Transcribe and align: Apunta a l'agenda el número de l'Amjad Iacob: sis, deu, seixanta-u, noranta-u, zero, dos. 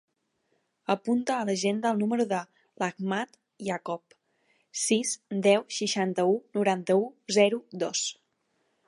Apunta 0.93 1.35
a 1.35 1.43
l'agenda 1.49 1.91
el 1.95 1.99
número 2.03 2.25
de 2.31 2.39
l'Amjad 2.83 3.37
Iacob: 3.67 4.17
sis, 4.85 5.13
deu, 5.49 5.67
seixanta-u, 5.81 6.35
noranta-u, 6.59 7.07
zero, 7.41 7.65
dos. 7.85 8.07